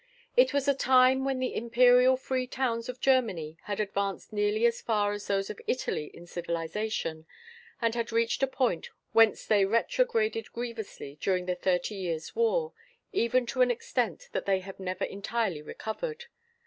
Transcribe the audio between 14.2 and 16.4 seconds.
that they have never entirely recovered.